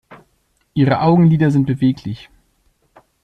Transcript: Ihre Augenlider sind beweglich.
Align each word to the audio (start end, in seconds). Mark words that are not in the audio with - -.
Ihre 0.73 1.01
Augenlider 1.01 1.51
sind 1.51 1.67
beweglich. 1.67 2.31